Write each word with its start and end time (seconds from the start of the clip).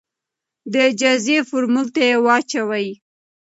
د 0.73 0.75
تجزیې 0.99 1.39
فورمول 1.49 1.87
ته 1.95 2.03
واچوې، 2.25 2.87